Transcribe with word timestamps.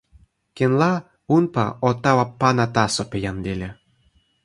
kin 0.55 0.71
la, 0.81 0.89
unpa 1.37 1.65
o 1.87 1.89
tawa 2.03 2.25
pana 2.39 2.65
taso 2.75 3.03
pi 3.11 3.17
jan 3.25 3.37
lili. 3.45 3.69